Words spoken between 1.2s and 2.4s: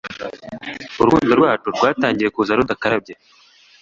rwacu rwatangiye